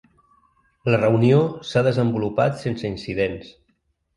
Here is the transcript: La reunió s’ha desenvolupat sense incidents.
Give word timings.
La 0.93 0.99
reunió 1.01 1.43
s’ha 1.73 1.85
desenvolupat 1.89 2.59
sense 2.65 2.91
incidents. 2.93 3.53